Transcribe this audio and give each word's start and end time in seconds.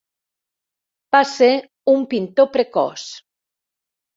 Va 1.17 1.21
ser 1.33 1.49
un 1.95 2.01
pintor 2.15 2.51
precoç. 2.57 3.07